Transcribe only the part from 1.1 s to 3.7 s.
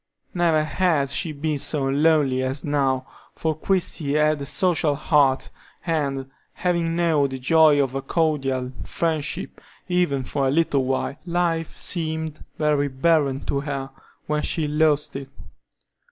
she been so lonely as now, for